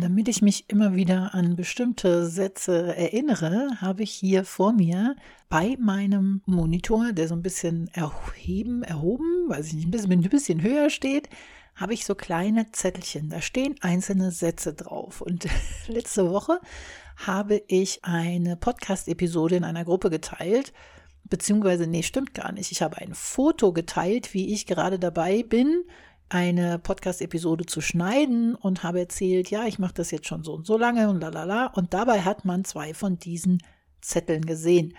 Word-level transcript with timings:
Damit 0.00 0.28
ich 0.28 0.42
mich 0.42 0.68
immer 0.68 0.94
wieder 0.94 1.34
an 1.34 1.56
bestimmte 1.56 2.26
Sätze 2.26 2.94
erinnere, 2.96 3.68
habe 3.80 4.02
ich 4.02 4.10
hier 4.10 4.44
vor 4.44 4.72
mir 4.72 5.16
bei 5.48 5.76
meinem 5.80 6.42
Monitor, 6.44 7.12
der 7.12 7.28
so 7.28 7.34
ein 7.34 7.42
bisschen 7.42 7.88
erheben, 7.94 8.82
erhoben, 8.82 9.48
weiß 9.48 9.68
ich 9.68 9.74
nicht, 9.74 9.88
ein 9.88 9.90
bisschen, 9.90 10.12
ein 10.12 10.22
bisschen 10.22 10.62
höher 10.62 10.90
steht, 10.90 11.30
habe 11.74 11.94
ich 11.94 12.04
so 12.04 12.14
kleine 12.14 12.72
Zettelchen. 12.72 13.30
Da 13.30 13.40
stehen 13.40 13.76
einzelne 13.80 14.32
Sätze 14.32 14.74
drauf. 14.74 15.20
Und 15.20 15.46
letzte 15.88 16.30
Woche 16.30 16.60
habe 17.16 17.62
ich 17.68 18.04
eine 18.04 18.56
Podcast-Episode 18.56 19.56
in 19.56 19.64
einer 19.64 19.84
Gruppe 19.84 20.10
geteilt. 20.10 20.72
Beziehungsweise, 21.24 21.86
nee, 21.86 22.02
stimmt 22.02 22.34
gar 22.34 22.52
nicht. 22.52 22.70
Ich 22.70 22.82
habe 22.82 22.98
ein 22.98 23.14
Foto 23.14 23.72
geteilt, 23.72 24.34
wie 24.34 24.52
ich 24.52 24.66
gerade 24.66 24.98
dabei 24.98 25.42
bin, 25.42 25.84
eine 26.28 26.78
Podcast-Episode 26.78 27.66
zu 27.66 27.80
schneiden 27.80 28.54
und 28.54 28.82
habe 28.82 29.00
erzählt, 29.00 29.50
ja, 29.50 29.66
ich 29.66 29.78
mache 29.78 29.94
das 29.94 30.10
jetzt 30.10 30.26
schon 30.26 30.42
so 30.42 30.54
und 30.54 30.66
so 30.66 30.76
lange 30.76 31.08
und 31.08 31.20
lalala. 31.20 31.66
Und 31.66 31.94
dabei 31.94 32.22
hat 32.22 32.44
man 32.44 32.64
zwei 32.64 32.94
von 32.94 33.18
diesen 33.18 33.62
Zetteln 34.00 34.44
gesehen. 34.44 34.96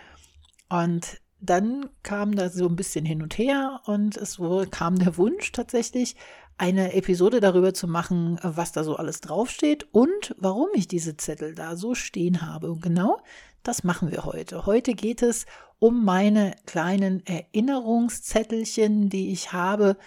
Und 0.70 1.22
dann 1.40 1.90
kam 2.04 2.36
da 2.36 2.50
so 2.50 2.68
ein 2.68 2.76
bisschen 2.76 3.06
hin 3.06 3.22
und 3.22 3.38
her 3.38 3.82
und 3.86 4.18
es 4.18 4.40
kam 4.72 4.98
der 4.98 5.18
Wunsch 5.18 5.52
tatsächlich, 5.52 6.16
eine 6.58 6.94
Episode 6.94 7.40
darüber 7.40 7.74
zu 7.74 7.88
machen, 7.88 8.40
was 8.42 8.72
da 8.72 8.84
so 8.84 8.96
alles 8.96 9.22
draufsteht 9.22 9.88
und 9.92 10.36
warum 10.40 10.70
ich 10.74 10.88
diese 10.88 11.16
Zettel 11.16 11.54
da 11.54 11.76
so 11.76 11.94
stehen 11.94 12.42
habe. 12.42 12.72
Und 12.72 12.82
genau 12.82 13.20
das 13.62 13.84
machen 13.84 14.12
wir 14.12 14.26
heute. 14.26 14.66
Heute 14.66 14.94
geht 14.94 15.22
es 15.22 15.46
um 15.78 16.04
meine 16.04 16.56
kleinen 16.66 17.24
Erinnerungszettelchen, 17.28 19.10
die 19.10 19.32
ich 19.32 19.54
habe, 19.54 19.98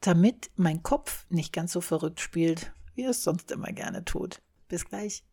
damit 0.00 0.50
mein 0.56 0.82
Kopf 0.82 1.26
nicht 1.28 1.52
ganz 1.52 1.72
so 1.72 1.80
verrückt 1.80 2.20
spielt, 2.20 2.72
wie 2.94 3.04
es 3.04 3.22
sonst 3.22 3.50
immer 3.50 3.72
gerne 3.72 4.04
tut. 4.04 4.40
Bis 4.68 4.84
gleich. 4.84 5.24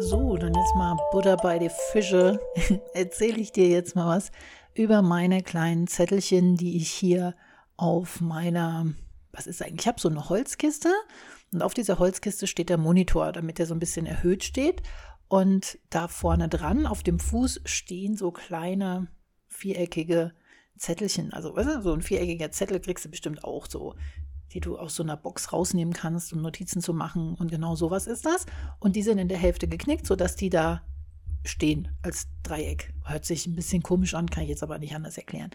So, 0.00 0.36
dann 0.36 0.52
jetzt 0.52 0.74
mal 0.74 0.96
Butter 1.12 1.36
bei 1.36 1.58
die 1.58 1.70
Fische. 1.92 2.40
Erzähle 2.94 3.38
ich 3.38 3.52
dir 3.52 3.68
jetzt 3.68 3.94
mal 3.94 4.16
was 4.16 4.32
über 4.74 5.02
meine 5.02 5.40
kleinen 5.42 5.86
Zettelchen, 5.86 6.56
die 6.56 6.76
ich 6.76 6.90
hier 6.90 7.36
auf 7.76 8.20
meiner, 8.20 8.86
was 9.32 9.46
ist 9.46 9.62
eigentlich? 9.62 9.82
Ich 9.82 9.86
habe 9.86 10.00
so 10.00 10.08
eine 10.08 10.28
Holzkiste 10.28 10.92
und 11.52 11.62
auf 11.62 11.74
dieser 11.74 12.00
Holzkiste 12.00 12.48
steht 12.48 12.70
der 12.70 12.78
Monitor, 12.78 13.30
damit 13.30 13.60
er 13.60 13.66
so 13.66 13.74
ein 13.74 13.78
bisschen 13.78 14.06
erhöht 14.06 14.42
steht. 14.42 14.82
Und 15.34 15.80
da 15.90 16.06
vorne 16.06 16.48
dran 16.48 16.86
auf 16.86 17.02
dem 17.02 17.18
Fuß 17.18 17.62
stehen 17.64 18.16
so 18.16 18.30
kleine 18.30 19.08
viereckige 19.48 20.32
Zettelchen. 20.78 21.32
Also 21.32 21.56
weißt 21.56 21.70
du, 21.70 21.82
so 21.82 21.92
ein 21.92 22.02
viereckiger 22.02 22.52
Zettel 22.52 22.78
kriegst 22.78 23.04
du 23.04 23.08
bestimmt 23.08 23.42
auch 23.42 23.66
so, 23.66 23.96
die 24.52 24.60
du 24.60 24.78
aus 24.78 24.94
so 24.94 25.02
einer 25.02 25.16
Box 25.16 25.52
rausnehmen 25.52 25.92
kannst, 25.92 26.32
um 26.32 26.40
Notizen 26.40 26.80
zu 26.80 26.94
machen. 26.94 27.34
Und 27.34 27.50
genau 27.50 27.74
sowas 27.74 28.06
ist 28.06 28.24
das. 28.24 28.46
Und 28.78 28.94
die 28.94 29.02
sind 29.02 29.18
in 29.18 29.26
der 29.26 29.38
Hälfte 29.38 29.66
geknickt, 29.66 30.06
sodass 30.06 30.36
die 30.36 30.50
da 30.50 30.82
stehen 31.44 31.88
als 32.02 32.28
Dreieck. 32.44 32.94
Hört 33.04 33.24
sich 33.24 33.48
ein 33.48 33.56
bisschen 33.56 33.82
komisch 33.82 34.14
an, 34.14 34.30
kann 34.30 34.44
ich 34.44 34.50
jetzt 34.50 34.62
aber 34.62 34.78
nicht 34.78 34.94
anders 34.94 35.18
erklären. 35.18 35.50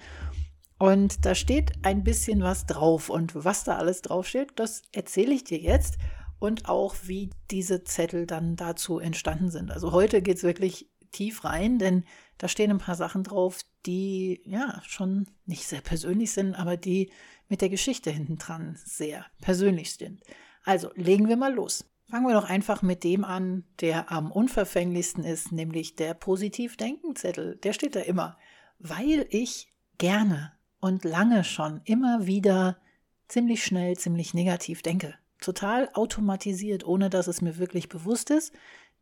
Und 0.77 1.25
da 1.25 1.35
steht 1.35 1.71
ein 1.83 2.03
bisschen 2.03 2.43
was 2.43 2.65
drauf. 2.65 3.09
Und 3.09 3.33
was 3.33 3.63
da 3.63 3.77
alles 3.77 4.01
draufsteht, 4.01 4.51
das 4.57 4.81
erzähle 4.91 5.33
ich 5.33 5.45
dir 5.45 5.59
jetzt. 5.59 5.99
Und 6.39 6.69
auch, 6.69 6.95
wie 7.03 7.29
diese 7.51 7.83
Zettel 7.83 8.25
dann 8.25 8.55
dazu 8.55 8.99
entstanden 8.99 9.51
sind. 9.51 9.71
Also 9.71 9.91
heute 9.91 10.21
geht 10.21 10.37
es 10.37 10.43
wirklich 10.43 10.89
tief 11.11 11.43
rein, 11.43 11.79
denn 11.79 12.05
da 12.37 12.47
stehen 12.47 12.71
ein 12.71 12.77
paar 12.77 12.95
Sachen 12.95 13.23
drauf, 13.23 13.59
die 13.85 14.41
ja 14.45 14.81
schon 14.87 15.27
nicht 15.45 15.67
sehr 15.67 15.81
persönlich 15.81 16.31
sind, 16.31 16.55
aber 16.55 16.77
die 16.77 17.11
mit 17.49 17.61
der 17.61 17.69
Geschichte 17.69 18.11
hinten 18.11 18.37
dran 18.37 18.77
sehr 18.85 19.25
persönlich 19.41 19.95
sind. 19.95 20.21
Also 20.63 20.91
legen 20.95 21.27
wir 21.27 21.35
mal 21.35 21.53
los. 21.53 21.85
Fangen 22.09 22.27
wir 22.27 22.33
doch 22.33 22.49
einfach 22.49 22.81
mit 22.81 23.03
dem 23.03 23.23
an, 23.23 23.65
der 23.81 24.11
am 24.11 24.31
unverfänglichsten 24.31 25.23
ist, 25.23 25.51
nämlich 25.51 25.95
der 25.95 26.13
Positiv-Denken-Zettel. 26.15 27.57
Der 27.57 27.73
steht 27.73 27.95
da 27.95 27.99
immer, 27.99 28.37
weil 28.79 29.27
ich 29.29 29.71
gerne 29.97 30.53
und 30.79 31.03
lange 31.03 31.43
schon 31.43 31.81
immer 31.85 32.25
wieder 32.25 32.79
ziemlich 33.27 33.63
schnell, 33.63 33.97
ziemlich 33.97 34.33
negativ 34.33 34.81
denke. 34.81 35.15
Total 35.39 35.89
automatisiert, 35.93 36.85
ohne 36.85 37.09
dass 37.09 37.27
es 37.27 37.41
mir 37.41 37.57
wirklich 37.57 37.89
bewusst 37.89 38.29
ist, 38.29 38.53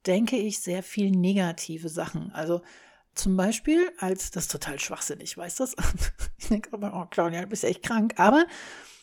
denke 0.06 0.38
ich 0.38 0.60
sehr 0.60 0.84
viel 0.84 1.12
negative 1.12 1.90
Sachen. 1.90 2.32
Also 2.32 2.62
zum 3.16 3.36
Beispiel 3.36 3.92
als, 3.98 4.32
das 4.32 4.44
ist 4.44 4.52
total 4.52 4.80
schwachsinnig, 4.80 5.36
weißt 5.38 5.60
du 5.60 5.64
das? 5.64 5.76
ich 6.38 6.48
denke 6.48 6.72
aber, 6.74 6.94
oh 6.94 7.08
Claudia, 7.10 7.42
du 7.42 7.48
bist 7.48 7.64
echt 7.64 7.84
krank. 7.84 8.14
Aber 8.18 8.46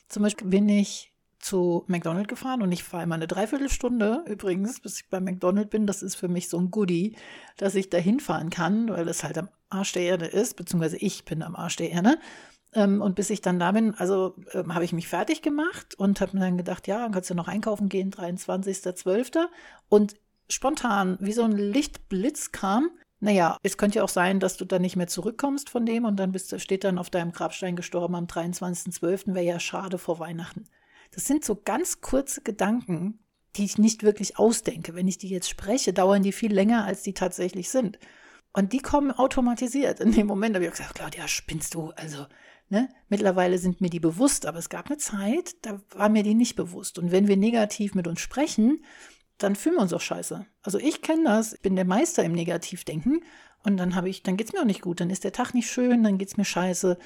zum 0.08 0.22
Beispiel 0.22 0.48
bin 0.48 0.68
ich 0.68 1.12
zu 1.40 1.84
McDonald's 1.88 2.28
gefahren 2.28 2.62
und 2.62 2.72
ich 2.72 2.84
fahre 2.84 3.02
immer 3.02 3.16
eine 3.16 3.26
Dreiviertelstunde 3.26 4.24
übrigens, 4.26 4.80
bis 4.80 5.00
ich 5.00 5.10
bei 5.10 5.20
McDonald's 5.20 5.70
bin. 5.70 5.86
Das 5.86 6.02
ist 6.02 6.14
für 6.14 6.28
mich 6.28 6.48
so 6.48 6.58
ein 6.58 6.70
Goodie, 6.70 7.16
dass 7.58 7.74
ich 7.74 7.90
da 7.90 7.98
hinfahren 7.98 8.48
kann, 8.48 8.88
weil 8.88 9.04
das 9.04 9.24
halt 9.24 9.36
am 9.36 9.48
Arsch 9.68 9.92
der 9.92 10.04
Erde 10.04 10.26
ist, 10.26 10.56
beziehungsweise 10.56 10.96
ich 10.96 11.24
bin 11.26 11.42
am 11.42 11.54
Arsch 11.54 11.76
der 11.76 11.90
Erde. 11.90 12.18
Ähm, 12.74 13.00
und 13.00 13.14
bis 13.14 13.30
ich 13.30 13.40
dann 13.40 13.58
da 13.58 13.72
bin, 13.72 13.94
also 13.94 14.34
ähm, 14.52 14.74
habe 14.74 14.84
ich 14.84 14.92
mich 14.92 15.08
fertig 15.08 15.42
gemacht 15.42 15.94
und 15.96 16.20
habe 16.20 16.36
mir 16.36 16.44
dann 16.44 16.56
gedacht, 16.58 16.86
ja, 16.86 16.98
dann 16.98 17.12
kannst 17.12 17.30
du 17.30 17.34
noch 17.34 17.48
einkaufen 17.48 17.88
gehen, 17.88 18.10
23.12. 18.10 19.46
Und 19.88 20.16
spontan, 20.48 21.16
wie 21.20 21.32
so 21.32 21.42
ein 21.42 21.52
Lichtblitz 21.52 22.52
kam, 22.52 22.90
naja, 23.20 23.56
es 23.62 23.78
könnte 23.78 23.98
ja 23.98 24.04
auch 24.04 24.10
sein, 24.10 24.40
dass 24.40 24.56
du 24.56 24.64
dann 24.64 24.82
nicht 24.82 24.96
mehr 24.96 25.06
zurückkommst 25.06 25.70
von 25.70 25.86
dem 25.86 26.04
und 26.04 26.16
dann 26.16 26.32
bist, 26.32 26.60
steht 26.60 26.84
dann 26.84 26.98
auf 26.98 27.08
deinem 27.08 27.32
Grabstein 27.32 27.76
gestorben 27.76 28.16
am 28.16 28.26
23.12. 28.26 29.34
Wäre 29.34 29.46
ja 29.46 29.60
schade 29.60 29.96
vor 29.96 30.18
Weihnachten. 30.18 30.66
Das 31.12 31.24
sind 31.24 31.44
so 31.44 31.54
ganz 31.64 32.00
kurze 32.00 32.42
Gedanken, 32.42 33.20
die 33.56 33.64
ich 33.64 33.78
nicht 33.78 34.02
wirklich 34.02 34.38
ausdenke. 34.38 34.94
Wenn 34.94 35.08
ich 35.08 35.16
die 35.16 35.28
jetzt 35.28 35.48
spreche, 35.48 35.92
dauern 35.92 36.22
die 36.22 36.32
viel 36.32 36.52
länger, 36.52 36.84
als 36.84 37.02
die 37.02 37.14
tatsächlich 37.14 37.70
sind. 37.70 37.98
Und 38.54 38.72
die 38.72 38.78
kommen 38.78 39.10
automatisiert. 39.10 40.00
In 40.00 40.12
dem 40.12 40.28
Moment 40.28 40.54
habe 40.54 40.64
ich 40.64 40.70
gesagt, 40.70 40.94
Claudia, 40.94 41.26
spinnst 41.26 41.74
du? 41.74 41.90
Also, 41.96 42.26
ne? 42.68 42.88
Mittlerweile 43.08 43.58
sind 43.58 43.80
mir 43.80 43.90
die 43.90 44.00
bewusst, 44.00 44.46
aber 44.46 44.58
es 44.58 44.68
gab 44.68 44.86
eine 44.86 44.96
Zeit, 44.96 45.56
da 45.62 45.80
war 45.90 46.08
mir 46.08 46.22
die 46.22 46.34
nicht 46.34 46.54
bewusst. 46.54 46.98
Und 46.98 47.10
wenn 47.10 47.26
wir 47.26 47.36
negativ 47.36 47.96
mit 47.96 48.06
uns 48.06 48.20
sprechen, 48.20 48.84
dann 49.38 49.56
fühlen 49.56 49.74
wir 49.74 49.82
uns 49.82 49.92
auch 49.92 50.00
scheiße. 50.00 50.46
Also 50.62 50.78
ich 50.78 51.02
kenne 51.02 51.24
das, 51.24 51.54
ich 51.54 51.60
bin 51.60 51.74
der 51.74 51.84
Meister 51.84 52.22
im 52.22 52.32
Negativdenken 52.32 53.24
und 53.64 53.76
dann 53.76 53.96
habe 53.96 54.08
ich, 54.08 54.22
dann 54.22 54.36
geht 54.36 54.46
es 54.46 54.52
mir 54.52 54.60
auch 54.60 54.66
nicht 54.66 54.82
gut, 54.82 55.00
dann 55.00 55.10
ist 55.10 55.24
der 55.24 55.32
Tag 55.32 55.52
nicht 55.52 55.68
schön, 55.68 56.04
dann 56.04 56.16
geht 56.18 56.28
es 56.28 56.36
mir 56.36 56.44
scheiße. 56.44 56.96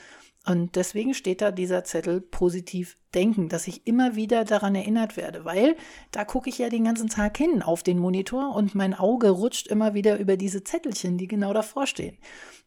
Und 0.49 0.77
deswegen 0.77 1.13
steht 1.13 1.43
da 1.43 1.51
dieser 1.51 1.85
Zettel 1.85 2.23
positiv 2.23 2.97
denken, 3.15 3.51
dass 3.51 3.69
ich 3.69 3.87
immer 3.87 4.17
wieder 4.17 4.47
daran 4.47 4.75
erinnert 4.75 5.19
werde, 5.19 5.45
weil 5.45 5.77
da 6.11 6.25
gucke 6.25 6.49
ich 6.49 6.57
ja 6.57 6.71
den 6.71 6.85
ganzen 6.85 7.11
Tag 7.11 7.37
hin 7.37 7.61
auf 7.61 7.83
den 7.83 7.99
Monitor 7.99 8.55
und 8.55 8.75
mein 8.75 8.95
Auge 8.95 9.29
rutscht 9.29 9.67
immer 9.67 9.93
wieder 9.93 10.19
über 10.19 10.39
diese 10.39 10.65
Zettelchen, 10.65 11.19
die 11.19 11.29
genau 11.29 11.53
davor 11.53 11.87
stehen. 11.87 12.17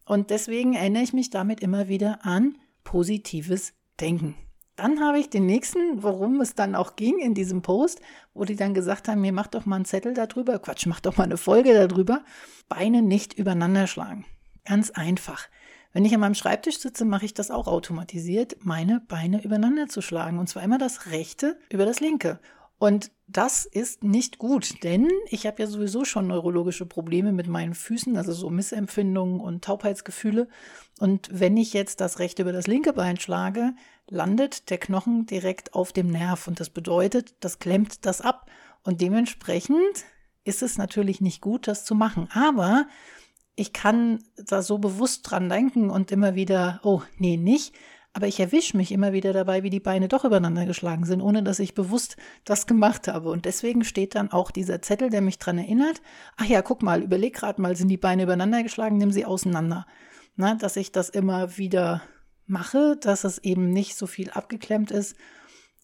Und 0.06 0.30
deswegen 0.30 0.74
erinnere 0.74 1.02
ich 1.02 1.14
mich 1.14 1.32
damit 1.32 1.62
immer 1.62 1.88
wieder 1.88 2.24
an 2.24 2.56
positives 2.84 3.74
Denken. 4.00 4.36
Dann 4.76 5.00
habe 5.00 5.18
ich 5.18 5.32
den 5.32 5.48
nächsten, 5.48 6.04
worum 6.04 6.40
es 6.40 6.54
dann 6.54 6.76
auch 6.76 6.96
ging 6.96 7.18
in 7.18 7.34
diesem 7.34 7.64
Post, 7.64 8.00
wo 8.36 8.46
die 8.46 8.56
dann 8.56 8.76
gesagt 8.76 9.08
haben, 9.08 9.22
mir 9.22 9.34
macht 9.34 9.56
doch 9.56 9.66
mal 9.66 9.78
einen 9.78 9.86
Zettel 9.86 10.14
darüber, 10.14 10.60
Quatsch, 10.60 10.86
mach 10.86 11.00
doch 11.00 11.18
mal 11.18 11.24
eine 11.24 11.38
Folge 11.38 11.74
darüber, 11.74 12.24
Beine 12.70 13.02
nicht 13.02 13.34
übereinander 13.34 13.88
schlagen. 13.88 14.26
Ganz 14.66 14.92
einfach. 14.92 15.48
Wenn 15.94 16.06
ich 16.06 16.14
an 16.14 16.22
meinem 16.22 16.36
Schreibtisch 16.36 16.80
sitze, 16.80 17.06
mache 17.06 17.26
ich 17.26 17.34
das 17.34 17.52
auch 17.52 17.68
automatisiert, 17.68 18.58
meine 18.64 19.02
Beine 19.02 19.44
übereinander 19.44 19.88
zu 19.88 20.02
schlagen. 20.02 20.40
Und 20.40 20.48
zwar 20.48 20.64
immer 20.64 20.78
das 20.78 21.08
rechte 21.08 21.58
über 21.70 21.86
das 21.86 22.00
linke. 22.00 22.40
Und 22.78 23.12
das 23.28 23.66
ist 23.66 24.04
nicht 24.04 24.40
gut, 24.40 24.84
denn 24.84 25.08
ich 25.30 25.46
habe 25.46 25.62
ja 25.62 25.68
sowieso 25.68 26.04
schon 26.04 26.26
neurologische 26.26 26.88
Probleme 26.88 27.32
mit 27.32 27.48
meinen 27.48 27.76
Füßen, 27.76 28.18
also 28.18 28.34
so 28.34 28.50
Missempfindungen 28.50 29.40
und 29.40 29.64
Taubheitsgefühle. 29.64 30.48
Und 31.00 31.30
wenn 31.32 31.58
ich 31.58 31.74
jetzt 31.74 32.02
das 32.02 32.18
rechte 32.18 32.42
über 32.42 32.54
das 32.54 32.66
linke 32.66 32.94
Bein 32.94 33.18
schlage, 33.18 33.74
landet 34.10 34.72
der 34.72 34.80
Knochen 34.80 35.28
direkt 35.28 35.76
auf 35.76 35.94
dem 35.94 36.08
Nerv. 36.08 36.48
Und 36.48 36.60
das 36.60 36.72
bedeutet, 36.72 37.36
das 37.40 37.60
klemmt 37.60 38.06
das 38.06 38.20
ab. 38.20 38.50
Und 38.84 39.00
dementsprechend 39.02 40.06
ist 40.44 40.64
es 40.64 40.80
natürlich 40.80 41.22
nicht 41.22 41.40
gut, 41.42 41.68
das 41.68 41.86
zu 41.86 41.94
machen. 41.94 42.30
Aber 42.34 42.88
ich 43.62 43.74
kann 43.74 44.24
da 44.38 44.64
so 44.64 44.80
bewusst 44.80 45.30
dran 45.30 45.48
denken 45.48 45.92
und 45.92 46.12
immer 46.12 46.34
wieder, 46.34 46.80
oh, 46.84 47.04
nee, 47.20 47.38
nicht. 47.38 47.76
Aber 48.12 48.28
ich 48.28 48.40
erwische 48.40 48.76
mich 48.76 48.92
immer 48.92 49.14
wieder 49.14 49.34
dabei, 49.34 49.62
wie 49.62 49.70
die 49.70 49.80
Beine 49.80 50.08
doch 50.08 50.26
übereinander 50.26 50.66
geschlagen 50.66 51.06
sind, 51.06 51.22
ohne 51.22 51.44
dass 51.44 51.60
ich 51.60 51.76
bewusst 51.76 52.18
das 52.44 52.66
gemacht 52.66 53.08
habe. 53.08 53.30
Und 53.30 53.46
deswegen 53.46 53.84
steht 53.86 54.16
dann 54.16 54.32
auch 54.32 54.50
dieser 54.50 54.82
Zettel, 54.82 55.12
der 55.12 55.22
mich 55.22 55.38
daran 55.38 55.60
erinnert, 55.60 56.02
ach 56.38 56.46
ja, 56.46 56.64
guck 56.64 56.82
mal, 56.82 57.04
überleg 57.04 57.36
gerade 57.36 57.62
mal, 57.62 57.76
sind 57.76 57.88
die 57.88 57.98
Beine 57.98 58.24
übereinander 58.24 58.64
geschlagen, 58.64 58.98
nimm 58.98 59.12
sie 59.12 59.26
auseinander. 59.26 59.86
Na, 60.36 60.56
dass 60.56 60.76
ich 60.76 60.92
das 60.92 61.10
immer 61.10 61.58
wieder 61.58 62.02
mache, 62.48 62.98
dass 63.00 63.24
es 63.24 63.38
eben 63.38 63.70
nicht 63.70 63.96
so 63.96 64.08
viel 64.08 64.32
abgeklemmt 64.32 64.90
ist 64.90 65.16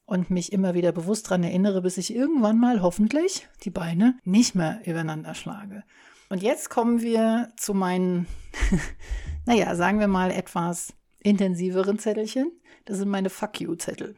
und 0.06 0.31
mich 0.31 0.51
immer 0.51 0.74
wieder 0.74 0.91
bewusst 0.91 1.27
daran 1.27 1.44
erinnere, 1.44 1.83
bis 1.83 2.00
ich 2.00 2.13
irgendwann 2.13 2.57
mal 2.57 2.81
hoffentlich 2.81 3.47
die 3.63 3.69
Beine 3.69 4.18
nicht 4.24 4.56
mehr 4.56 4.81
übereinander 4.83 5.35
schlage. 5.35 5.83
Und 6.29 6.44
jetzt 6.44 6.69
kommen 6.69 7.01
wir 7.01 7.53
zu 7.57 7.74
meinen, 7.74 8.27
naja, 9.45 9.75
sagen 9.75 10.00
wir 10.00 10.07
mal 10.07 10.31
etwas 10.31 10.94
intensiveren 11.19 12.00
Zettelchen. 12.00 12.51
Das 12.85 12.97
sind 12.97 13.09
meine 13.09 13.29
Fuck 13.29 13.62
you-Zettel. 13.62 14.15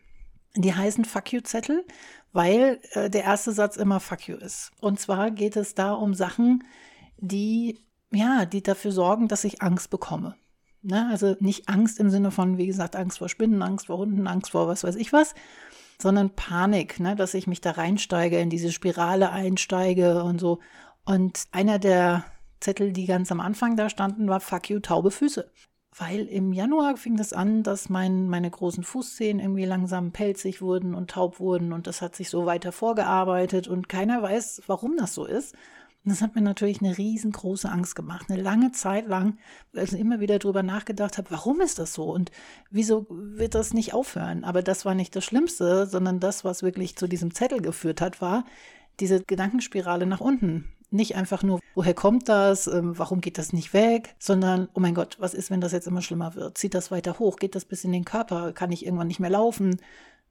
Die 0.55 0.73
heißen 0.73 1.05
Fuck 1.05 1.33
you-Zettel, 1.33 1.85
weil 2.31 2.79
äh, 2.91 3.09
der 3.09 3.23
erste 3.23 3.51
Satz 3.51 3.77
immer 3.77 3.99
Fuck 3.99 4.27
you 4.27 4.37
ist. 4.37 4.71
Und 4.79 4.99
zwar 4.99 5.31
geht 5.31 5.55
es 5.55 5.75
da 5.75 5.93
um 5.93 6.13
Sachen, 6.13 6.63
die, 7.17 7.79
ja, 8.11 8.45
die 8.45 8.63
dafür 8.63 8.91
sorgen, 8.91 9.27
dass 9.27 9.43
ich 9.43 9.61
Angst 9.61 9.89
bekomme. 9.89 10.35
Ne? 10.81 11.07
Also 11.11 11.35
nicht 11.39 11.69
Angst 11.69 11.99
im 11.99 12.09
Sinne 12.09 12.31
von, 12.31 12.57
wie 12.57 12.67
gesagt, 12.67 12.95
Angst 12.95 13.19
vor 13.19 13.29
Spinnen, 13.29 13.61
Angst 13.61 13.87
vor 13.87 13.97
Hunden, 13.97 14.27
Angst 14.27 14.51
vor 14.51 14.67
was 14.67 14.83
weiß 14.83 14.95
ich 14.95 15.13
was, 15.13 15.35
sondern 16.01 16.31
Panik, 16.31 16.99
ne? 16.99 17.15
dass 17.15 17.33
ich 17.33 17.47
mich 17.47 17.61
da 17.61 17.71
reinsteige, 17.71 18.39
in 18.39 18.49
diese 18.49 18.71
Spirale 18.71 19.31
einsteige 19.31 20.23
und 20.23 20.39
so. 20.39 20.59
Und 21.09 21.47
einer 21.51 21.79
der 21.79 22.23
Zettel, 22.59 22.93
die 22.93 23.07
ganz 23.07 23.31
am 23.31 23.39
Anfang 23.39 23.75
da 23.75 23.89
standen, 23.89 24.27
war 24.27 24.39
Fuck 24.39 24.69
you, 24.69 24.79
taube 24.79 25.09
Füße. 25.09 25.49
Weil 25.97 26.27
im 26.27 26.53
Januar 26.53 26.97
fing 26.97 27.17
das 27.17 27.33
an, 27.33 27.63
dass 27.63 27.89
mein, 27.89 28.29
meine 28.29 28.51
großen 28.51 28.83
Fußzehen 28.83 29.39
irgendwie 29.39 29.65
langsam 29.65 30.11
pelzig 30.11 30.61
wurden 30.61 30.93
und 30.93 31.09
taub 31.09 31.39
wurden 31.39 31.73
und 31.73 31.87
das 31.87 32.03
hat 32.03 32.15
sich 32.15 32.29
so 32.29 32.45
weiter 32.45 32.71
vorgearbeitet 32.71 33.67
und 33.67 33.89
keiner 33.89 34.21
weiß, 34.21 34.61
warum 34.67 34.97
das 34.97 35.15
so 35.15 35.25
ist. 35.25 35.55
Und 36.05 36.11
das 36.11 36.21
hat 36.21 36.35
mir 36.35 36.43
natürlich 36.43 36.79
eine 36.79 36.95
riesengroße 36.95 37.71
Angst 37.71 37.95
gemacht. 37.95 38.27
Eine 38.29 38.43
lange 38.43 38.71
Zeit 38.71 39.07
lang, 39.07 39.39
also 39.75 39.97
immer 39.97 40.19
wieder 40.19 40.37
drüber 40.37 40.61
nachgedacht 40.61 41.17
habe, 41.17 41.31
warum 41.31 41.59
ist 41.59 41.79
das 41.79 41.91
so 41.91 42.03
und 42.03 42.29
wieso 42.69 43.07
wird 43.09 43.55
das 43.55 43.73
nicht 43.73 43.95
aufhören? 43.95 44.43
Aber 44.43 44.61
das 44.61 44.85
war 44.85 44.93
nicht 44.93 45.15
das 45.15 45.25
Schlimmste, 45.25 45.87
sondern 45.87 46.19
das, 46.19 46.45
was 46.45 46.61
wirklich 46.61 46.97
zu 46.97 47.07
diesem 47.07 47.33
Zettel 47.33 47.61
geführt 47.61 47.99
hat, 47.99 48.21
war 48.21 48.45
diese 48.99 49.23
Gedankenspirale 49.23 50.05
nach 50.05 50.21
unten. 50.21 50.71
Nicht 50.91 51.15
einfach 51.15 51.43
nur, 51.43 51.59
woher 51.75 51.93
kommt 51.93 52.29
das, 52.29 52.67
ähm, 52.67 52.97
warum 52.97 53.21
geht 53.21 53.37
das 53.37 53.53
nicht 53.53 53.73
weg, 53.73 54.15
sondern, 54.17 54.69
oh 54.73 54.79
mein 54.79 54.95
Gott, 54.95 55.17
was 55.19 55.33
ist, 55.33 55.51
wenn 55.51 55.61
das 55.61 55.71
jetzt 55.71 55.87
immer 55.87 56.01
schlimmer 56.01 56.35
wird? 56.35 56.57
Zieht 56.57 56.73
das 56.73 56.89
weiter 56.89 57.19
hoch? 57.19 57.35
Geht 57.35 57.55
das 57.55 57.65
bis 57.65 57.83
in 57.83 57.91
den 57.91 58.05
Körper? 58.05 58.53
Kann 58.53 58.71
ich 58.71 58.85
irgendwann 58.85 59.07
nicht 59.07 59.19
mehr 59.19 59.29
laufen? 59.29 59.79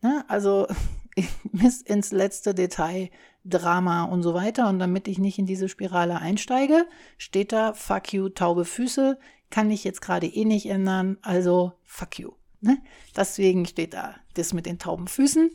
Ne? 0.02 0.24
Also 0.28 0.66
bis 1.52 1.82
ins 1.82 2.10
letzte 2.10 2.54
Detail 2.54 3.10
Drama 3.44 4.04
und 4.04 4.22
so 4.22 4.34
weiter. 4.34 4.68
Und 4.68 4.78
damit 4.78 5.08
ich 5.08 5.18
nicht 5.18 5.38
in 5.38 5.46
diese 5.46 5.68
Spirale 5.68 6.18
einsteige, 6.18 6.86
steht 7.16 7.52
da 7.52 7.72
Fuck 7.72 8.12
you, 8.12 8.28
taube 8.28 8.64
Füße. 8.64 9.18
Kann 9.50 9.70
ich 9.70 9.84
jetzt 9.84 10.02
gerade 10.02 10.26
eh 10.26 10.44
nicht 10.44 10.66
ändern, 10.66 11.16
also 11.22 11.72
fuck 11.84 12.18
you. 12.18 12.32
Ne? 12.60 12.78
Deswegen 13.16 13.66
steht 13.66 13.94
da 13.94 14.16
das 14.34 14.52
mit 14.52 14.66
den 14.66 14.78
tauben 14.78 15.08
Füßen. 15.08 15.50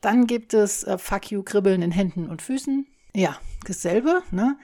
Dann 0.00 0.26
gibt 0.26 0.54
es 0.54 0.84
äh, 0.84 0.96
Fuck 0.96 1.30
you, 1.30 1.42
Kribbeln 1.42 1.82
in 1.82 1.90
Händen 1.90 2.28
und 2.28 2.40
Füßen. 2.42 2.86
Ja, 3.18 3.36
dasselbe. 3.66 4.22
Ne? 4.30 4.56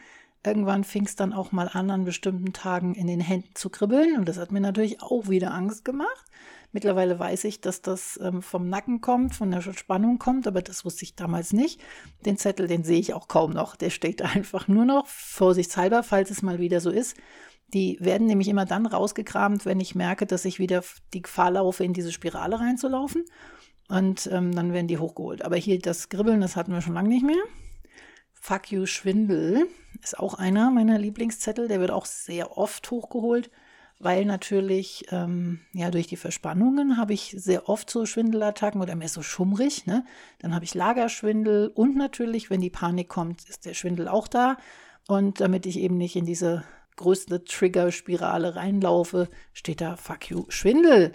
Irgendwann 0.47 0.85
fing 0.85 1.07
es 1.07 1.17
dann 1.17 1.33
auch 1.33 1.51
mal 1.51 1.69
an, 1.73 1.91
an 1.91 2.05
bestimmten 2.05 2.53
Tagen 2.53 2.95
in 2.95 3.09
den 3.09 3.19
Händen 3.19 3.51
zu 3.55 3.69
kribbeln. 3.69 4.17
Und 4.17 4.29
das 4.29 4.39
hat 4.39 4.53
mir 4.53 4.61
natürlich 4.61 5.03
auch 5.03 5.29
wieder 5.29 5.53
Angst 5.53 5.85
gemacht. 5.85 6.25
Mittlerweile 6.71 7.19
weiß 7.19 7.43
ich, 7.45 7.61
dass 7.61 7.83
das 7.83 8.17
ähm, 8.23 8.43
vom 8.43 8.69
Nacken 8.69 9.01
kommt, 9.01 9.35
von 9.35 9.51
der 9.51 9.61
Spannung 9.61 10.21
kommt, 10.21 10.47
aber 10.47 10.63
das 10.63 10.85
wusste 10.85 11.03
ich 11.03 11.17
damals 11.17 11.53
nicht. 11.53 11.81
Den 12.25 12.37
Zettel, 12.37 12.69
den 12.69 12.85
sehe 12.85 13.01
ich 13.01 13.13
auch 13.13 13.27
kaum 13.27 13.51
noch. 13.51 13.75
Der 13.75 13.91
steht 13.91 14.23
einfach 14.37 14.69
nur 14.69 14.85
noch, 14.85 15.09
vorsichtshalber, 15.09 16.05
falls 16.05 16.31
es 16.31 16.43
mal 16.43 16.61
wieder 16.61 16.81
so 16.81 16.91
ist. 16.91 17.17
Die 17.73 17.99
werden 18.01 18.29
nämlich 18.29 18.47
immer 18.47 18.67
dann 18.67 18.87
rausgekramt, 18.87 19.67
wenn 19.67 19.81
ich 19.81 19.97
merke, 19.97 20.27
dass 20.27 20.45
ich 20.45 20.61
wieder 20.61 20.85
die 21.13 21.23
Gefahr 21.23 21.51
laufe, 21.51 21.83
in 21.83 21.93
diese 21.93 22.13
Spirale 22.13 22.61
reinzulaufen. 22.61 23.25
Und 23.89 24.29
ähm, 24.31 24.55
dann 24.55 24.73
werden 24.73 24.87
die 24.87 24.99
hochgeholt. 24.99 25.45
Aber 25.45 25.57
hier 25.57 25.81
das 25.81 26.09
Kribbeln, 26.09 26.41
das 26.41 26.55
hatten 26.55 26.73
wir 26.73 26.83
schon 26.83 26.95
lange 26.95 27.09
nicht 27.09 27.27
mehr. 27.27 27.43
Fuck 28.47 28.73
you 28.73 28.85
Schwindel 28.85 29.67
ist 30.03 30.19
auch 30.19 30.35
einer 30.35 30.71
meiner 30.71 30.99
Lieblingszettel. 30.99 31.67
Der 31.67 31.81
wird 31.81 31.91
auch 31.91 32.05
sehr 32.05 32.59
oft 32.59 32.91
hochgeholt 32.91 33.51
weil 34.01 34.25
natürlich 34.25 35.07
ähm, 35.13 35.61
ja 35.73 35.91
durch 35.91 36.07
die 36.07 36.17
Verspannungen 36.17 36.97
habe 36.97 37.15
ich 37.15 37.35
sehr 37.39 37.69
oft 37.69 37.89
so 37.89 38.05
Schwindelattacken 38.05 38.83
oder 38.83 38.97
mehr 38.97 39.09
so 39.09 39.23
schummrig. 39.23 39.87
Ne? 39.87 40.05
Dann 40.41 40.55
habe 40.55 40.65
ich 40.65 40.75
Lagerschwindel 40.75 41.69
und 41.69 41.97
natürlich, 41.97 42.51
wenn 42.51 42.61
die 42.61 42.71
Panik 42.71 43.09
kommt, 43.09 43.49
ist 43.49 43.65
der 43.65 43.73
Schwindel 43.73 44.09
auch 44.09 44.29
da. 44.29 44.57
Und 45.07 45.41
damit 45.41 45.65
ich 45.65 45.79
eben 45.79 45.97
nicht 45.97 46.17
in 46.17 46.27
diese 46.27 46.65
größte 46.97 47.45
Trigger-Spirale 47.45 48.57
reinlaufe, 48.57 49.29
steht 49.53 49.81
da 49.81 49.97
Fuck 49.97 50.31
you 50.31 50.45
Schwindel. 50.49 51.13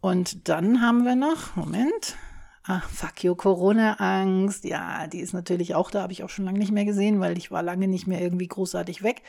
Und 0.00 0.48
dann 0.48 0.80
haben 0.80 1.04
wir 1.04 1.16
noch, 1.16 1.54
Moment, 1.54 2.16
Ach, 2.64 2.88
fuck 2.88 3.24
you, 3.24 3.34
Corona-Angst. 3.34 4.64
Ja, 4.64 5.08
die 5.08 5.18
ist 5.18 5.32
natürlich 5.32 5.74
auch 5.74 5.90
da, 5.90 6.02
habe 6.02 6.12
ich 6.12 6.22
auch 6.22 6.28
schon 6.28 6.44
lange 6.44 6.60
nicht 6.60 6.70
mehr 6.70 6.84
gesehen, 6.84 7.18
weil 7.18 7.36
ich 7.36 7.50
war 7.50 7.62
lange 7.62 7.88
nicht 7.88 8.06
mehr 8.06 8.20
irgendwie 8.20 8.46
großartig 8.46 9.02
weg. 9.02 9.22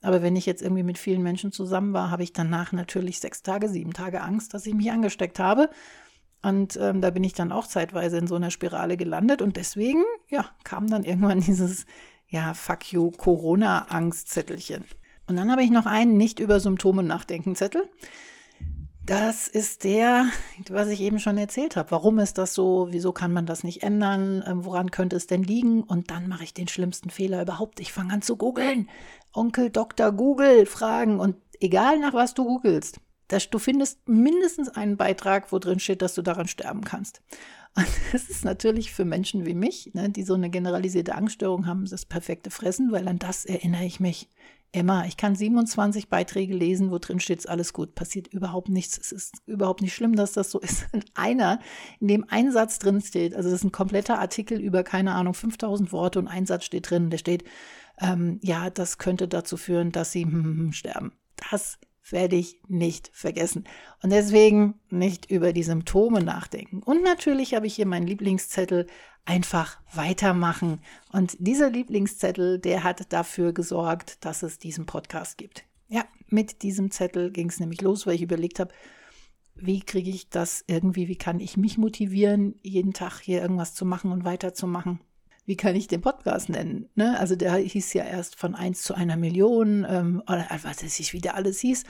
Aber 0.00 0.22
wenn 0.22 0.36
ich 0.36 0.46
jetzt 0.46 0.62
irgendwie 0.62 0.84
mit 0.84 0.96
vielen 0.96 1.22
Menschen 1.22 1.50
zusammen 1.50 1.92
war, 1.92 2.10
habe 2.10 2.22
ich 2.22 2.32
danach 2.32 2.72
natürlich 2.72 3.18
sechs 3.18 3.42
Tage, 3.42 3.68
sieben 3.68 3.92
Tage 3.92 4.20
Angst, 4.20 4.54
dass 4.54 4.66
ich 4.66 4.74
mich 4.74 4.92
angesteckt 4.92 5.40
habe. 5.40 5.70
Und 6.40 6.76
ähm, 6.76 7.00
da 7.00 7.10
bin 7.10 7.24
ich 7.24 7.32
dann 7.32 7.50
auch 7.50 7.66
zeitweise 7.66 8.16
in 8.18 8.28
so 8.28 8.36
einer 8.36 8.52
Spirale 8.52 8.96
gelandet. 8.96 9.42
Und 9.42 9.56
deswegen, 9.56 10.04
ja, 10.28 10.48
kam 10.62 10.88
dann 10.88 11.02
irgendwann 11.02 11.40
dieses, 11.46 11.84
ja, 12.28 12.54
fuck 12.54 12.92
you, 12.92 13.10
Corona-Angstzettelchen. 13.10 14.84
Und 15.26 15.36
dann 15.36 15.50
habe 15.50 15.64
ich 15.64 15.70
noch 15.70 15.86
einen 15.86 16.16
nicht 16.16 16.38
über 16.38 16.60
Symptome 16.60 17.02
nachdenken 17.02 17.56
Zettel. 17.56 17.88
Das 19.08 19.48
ist 19.48 19.84
der, 19.84 20.26
was 20.68 20.88
ich 20.88 21.00
eben 21.00 21.18
schon 21.18 21.38
erzählt 21.38 21.76
habe. 21.76 21.92
Warum 21.92 22.18
ist 22.18 22.36
das 22.36 22.52
so? 22.52 22.88
Wieso 22.90 23.12
kann 23.12 23.32
man 23.32 23.46
das 23.46 23.64
nicht 23.64 23.82
ändern? 23.82 24.44
Ähm, 24.46 24.66
woran 24.66 24.90
könnte 24.90 25.16
es 25.16 25.26
denn 25.26 25.42
liegen? 25.42 25.82
Und 25.82 26.10
dann 26.10 26.28
mache 26.28 26.44
ich 26.44 26.52
den 26.52 26.68
schlimmsten 26.68 27.08
Fehler 27.08 27.40
überhaupt. 27.40 27.80
Ich 27.80 27.90
fange 27.90 28.12
an 28.12 28.20
zu 28.20 28.36
googeln. 28.36 28.90
Onkel 29.32 29.70
Dr. 29.70 30.12
Google 30.12 30.66
fragen 30.66 31.20
und 31.20 31.36
egal 31.58 31.98
nach 31.98 32.12
was 32.12 32.34
du 32.34 32.44
googelst, 32.44 33.00
dass 33.28 33.48
du 33.48 33.58
findest 33.58 34.06
mindestens 34.06 34.68
einen 34.68 34.98
Beitrag, 34.98 35.52
wo 35.52 35.58
drin 35.58 35.80
steht, 35.80 36.02
dass 36.02 36.14
du 36.14 36.20
daran 36.20 36.46
sterben 36.46 36.82
kannst. 36.82 37.22
Und 37.76 37.86
das 38.12 38.28
ist 38.28 38.44
natürlich 38.44 38.92
für 38.92 39.06
Menschen 39.06 39.46
wie 39.46 39.54
mich, 39.54 39.90
ne, 39.94 40.10
die 40.10 40.22
so 40.22 40.34
eine 40.34 40.50
generalisierte 40.50 41.14
Angststörung 41.14 41.66
haben, 41.66 41.86
das 41.88 42.04
perfekte 42.04 42.50
Fressen, 42.50 42.92
weil 42.92 43.08
an 43.08 43.18
das 43.18 43.46
erinnere 43.46 43.86
ich 43.86 44.00
mich 44.00 44.28
Emma, 44.72 45.06
ich 45.06 45.16
kann 45.16 45.34
27 45.34 46.08
Beiträge 46.08 46.54
lesen, 46.54 46.90
wo 46.90 46.98
drin 46.98 47.20
steht, 47.20 47.48
alles 47.48 47.72
gut, 47.72 47.94
passiert 47.94 48.28
überhaupt 48.28 48.68
nichts. 48.68 48.98
Es 48.98 49.12
ist 49.12 49.36
überhaupt 49.46 49.80
nicht 49.80 49.94
schlimm, 49.94 50.14
dass 50.14 50.32
das 50.32 50.50
so 50.50 50.60
ist. 50.60 50.86
In 50.92 51.04
einer, 51.14 51.60
in 52.00 52.08
dem 52.08 52.24
ein 52.28 52.52
Satz 52.52 52.78
drin 52.78 53.00
steht, 53.00 53.34
also 53.34 53.48
das 53.48 53.60
ist 53.60 53.64
ein 53.64 53.72
kompletter 53.72 54.18
Artikel 54.18 54.60
über, 54.60 54.82
keine 54.82 55.14
Ahnung, 55.14 55.34
5000 55.34 55.92
Worte 55.92 56.18
und 56.18 56.28
ein 56.28 56.46
Satz 56.46 56.64
steht 56.64 56.90
drin, 56.90 57.10
der 57.10 57.18
steht, 57.18 57.44
ähm, 58.00 58.38
ja, 58.42 58.70
das 58.70 58.98
könnte 58.98 59.26
dazu 59.26 59.56
führen, 59.56 59.90
dass 59.90 60.12
sie 60.12 60.24
hm, 60.24 60.32
hm, 60.44 60.72
sterben. 60.72 61.12
Das 61.50 61.78
werde 62.12 62.36
ich 62.36 62.60
nicht 62.68 63.10
vergessen. 63.12 63.64
Und 64.02 64.10
deswegen 64.10 64.74
nicht 64.90 65.30
über 65.30 65.52
die 65.52 65.62
Symptome 65.62 66.22
nachdenken. 66.22 66.82
Und 66.82 67.02
natürlich 67.02 67.54
habe 67.54 67.66
ich 67.66 67.74
hier 67.74 67.86
meinen 67.86 68.06
Lieblingszettel 68.06 68.86
einfach 69.24 69.80
weitermachen. 69.92 70.80
Und 71.12 71.36
dieser 71.38 71.70
Lieblingszettel, 71.70 72.58
der 72.58 72.84
hat 72.84 73.12
dafür 73.12 73.52
gesorgt, 73.52 74.24
dass 74.24 74.42
es 74.42 74.58
diesen 74.58 74.86
Podcast 74.86 75.38
gibt. 75.38 75.64
Ja, 75.88 76.04
mit 76.28 76.62
diesem 76.62 76.90
Zettel 76.90 77.30
ging 77.30 77.48
es 77.48 77.60
nämlich 77.60 77.80
los, 77.80 78.06
weil 78.06 78.14
ich 78.14 78.22
überlegt 78.22 78.60
habe, 78.60 78.72
wie 79.54 79.80
kriege 79.80 80.10
ich 80.10 80.28
das 80.30 80.64
irgendwie, 80.66 81.08
wie 81.08 81.16
kann 81.16 81.40
ich 81.40 81.56
mich 81.56 81.78
motivieren, 81.78 82.54
jeden 82.62 82.92
Tag 82.92 83.20
hier 83.20 83.42
irgendwas 83.42 83.74
zu 83.74 83.84
machen 83.84 84.12
und 84.12 84.24
weiterzumachen 84.24 85.00
wie 85.48 85.56
kann 85.56 85.74
ich 85.74 85.88
den 85.88 86.02
Podcast 86.02 86.50
nennen? 86.50 86.90
Ne? 86.94 87.18
Also 87.18 87.34
der 87.34 87.54
hieß 87.54 87.94
ja 87.94 88.04
erst 88.04 88.36
von 88.36 88.54
1 88.54 88.82
zu 88.82 88.92
einer 88.92 89.16
Million 89.16 89.86
ähm, 89.88 90.22
oder 90.26 90.46
was 90.50 90.84
weiß 90.84 91.00
ich, 91.00 91.14
wie 91.14 91.22
der 91.22 91.36
alles 91.36 91.58
hieß. 91.60 91.84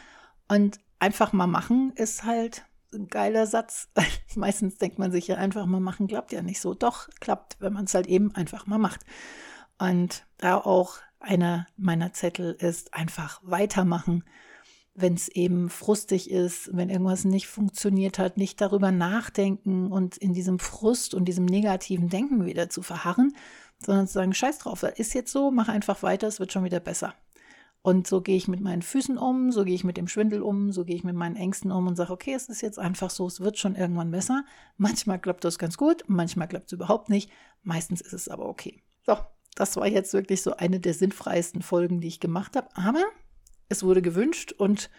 Und 0.46 0.78
einfach 1.00 1.32
mal 1.32 1.48
machen 1.48 1.92
ist 1.96 2.22
halt 2.22 2.62
ein 2.94 3.08
geiler 3.08 3.48
Satz. 3.48 3.88
Meistens 4.36 4.76
denkt 4.76 5.00
man 5.00 5.10
sich 5.10 5.26
ja 5.26 5.38
einfach 5.38 5.66
mal 5.66 5.80
machen, 5.80 6.06
klappt 6.06 6.30
ja 6.30 6.40
nicht 6.40 6.60
so. 6.60 6.72
Doch, 6.72 7.08
klappt, 7.18 7.56
wenn 7.58 7.72
man 7.72 7.86
es 7.86 7.94
halt 7.94 8.06
eben 8.06 8.32
einfach 8.32 8.68
mal 8.68 8.78
macht. 8.78 9.00
Und 9.76 10.24
da 10.36 10.56
auch 10.58 10.98
einer 11.18 11.66
meiner 11.76 12.12
Zettel 12.12 12.52
ist 12.52 12.94
einfach 12.94 13.40
weitermachen 13.42 14.22
wenn 15.00 15.14
es 15.14 15.28
eben 15.28 15.68
frustig 15.68 16.30
ist, 16.30 16.70
wenn 16.76 16.90
irgendwas 16.90 17.24
nicht 17.24 17.46
funktioniert 17.46 18.18
hat, 18.18 18.36
nicht 18.36 18.60
darüber 18.60 18.90
nachdenken 18.90 19.92
und 19.92 20.16
in 20.16 20.32
diesem 20.32 20.58
Frust 20.58 21.14
und 21.14 21.26
diesem 21.26 21.44
negativen 21.44 22.08
Denken 22.08 22.44
wieder 22.44 22.68
zu 22.68 22.82
verharren, 22.82 23.34
sondern 23.78 24.06
zu 24.06 24.14
sagen, 24.14 24.34
scheiß 24.34 24.58
drauf, 24.58 24.82
ist 24.82 25.14
jetzt 25.14 25.32
so, 25.32 25.50
mach 25.50 25.68
einfach 25.68 26.02
weiter, 26.02 26.26
es 26.26 26.40
wird 26.40 26.52
schon 26.52 26.64
wieder 26.64 26.80
besser. 26.80 27.14
Und 27.80 28.06
so 28.06 28.20
gehe 28.20 28.36
ich 28.36 28.48
mit 28.48 28.60
meinen 28.60 28.82
Füßen 28.82 29.16
um, 29.16 29.52
so 29.52 29.64
gehe 29.64 29.74
ich 29.74 29.84
mit 29.84 29.96
dem 29.96 30.08
Schwindel 30.08 30.42
um, 30.42 30.72
so 30.72 30.84
gehe 30.84 30.96
ich 30.96 31.04
mit 31.04 31.14
meinen 31.14 31.36
Ängsten 31.36 31.70
um 31.70 31.86
und 31.86 31.96
sage, 31.96 32.12
okay, 32.12 32.34
es 32.34 32.48
ist 32.48 32.60
jetzt 32.60 32.78
einfach 32.78 33.08
so, 33.08 33.26
es 33.26 33.40
wird 33.40 33.56
schon 33.56 33.76
irgendwann 33.76 34.10
besser. 34.10 34.44
Manchmal 34.76 35.20
klappt 35.20 35.44
das 35.44 35.58
ganz 35.58 35.76
gut, 35.76 36.02
manchmal 36.08 36.48
klappt 36.48 36.66
es 36.66 36.72
überhaupt 36.72 37.08
nicht, 37.08 37.30
meistens 37.62 38.00
ist 38.00 38.12
es 38.12 38.28
aber 38.28 38.46
okay. 38.46 38.82
So, 39.06 39.16
das 39.54 39.76
war 39.76 39.86
jetzt 39.86 40.12
wirklich 40.12 40.42
so 40.42 40.56
eine 40.56 40.80
der 40.80 40.92
sinnfreiesten 40.92 41.62
Folgen, 41.62 42.00
die 42.00 42.08
ich 42.08 42.20
gemacht 42.20 42.56
habe. 42.56 42.68
Aber 42.74 43.04
es 43.68 43.82
wurde 43.82 44.02
gewünscht 44.02 44.52
und 44.52 44.90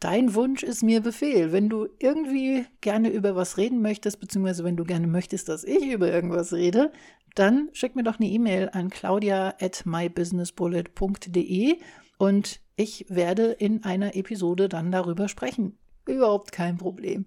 dein 0.00 0.34
Wunsch 0.34 0.62
ist 0.62 0.82
mir 0.82 1.00
Befehl. 1.00 1.52
Wenn 1.52 1.68
du 1.68 1.88
irgendwie 1.98 2.66
gerne 2.80 3.10
über 3.10 3.36
was 3.36 3.56
reden 3.56 3.82
möchtest, 3.82 4.20
beziehungsweise 4.20 4.64
wenn 4.64 4.76
du 4.76 4.84
gerne 4.84 5.06
möchtest, 5.06 5.48
dass 5.48 5.64
ich 5.64 5.86
über 5.92 6.12
irgendwas 6.12 6.52
rede, 6.52 6.92
dann 7.34 7.70
schick 7.72 7.96
mir 7.96 8.02
doch 8.02 8.18
eine 8.18 8.28
E-Mail 8.28 8.68
an 8.72 8.90
claudia 8.90 9.54
at 9.60 9.86
mybusinessbullet.de 9.86 11.78
und 12.18 12.60
ich 12.76 13.06
werde 13.08 13.52
in 13.52 13.84
einer 13.84 14.16
Episode 14.16 14.68
dann 14.68 14.90
darüber 14.92 15.28
sprechen. 15.28 15.78
Überhaupt 16.06 16.52
kein 16.52 16.78
Problem. 16.78 17.26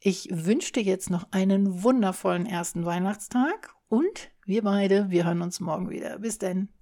Ich 0.00 0.28
wünsche 0.30 0.72
dir 0.72 0.82
jetzt 0.82 1.10
noch 1.10 1.28
einen 1.32 1.82
wundervollen 1.82 2.46
ersten 2.46 2.84
Weihnachtstag 2.84 3.74
und 3.88 4.30
wir 4.44 4.62
beide, 4.62 5.10
wir 5.10 5.24
hören 5.24 5.42
uns 5.42 5.60
morgen 5.60 5.90
wieder. 5.90 6.18
Bis 6.18 6.38
denn. 6.38 6.68